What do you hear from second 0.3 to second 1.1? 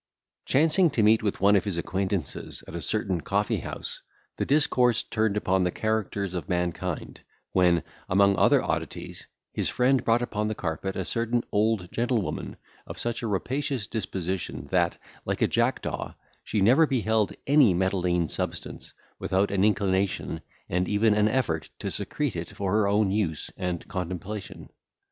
Chancing to